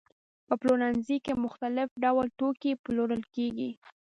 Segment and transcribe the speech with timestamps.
[0.47, 3.71] په پلورنځي کې مختلف ډول توکي پلورل کېږي.